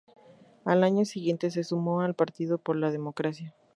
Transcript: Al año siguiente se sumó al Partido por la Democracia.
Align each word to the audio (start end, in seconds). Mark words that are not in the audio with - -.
Al 0.65 0.83
año 0.83 1.05
siguiente 1.05 1.51
se 1.51 1.63
sumó 1.63 2.01
al 2.01 2.15
Partido 2.15 2.57
por 2.57 2.75
la 2.75 2.89
Democracia. 2.89 3.53